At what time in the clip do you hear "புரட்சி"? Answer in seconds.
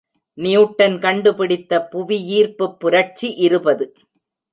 2.79-3.29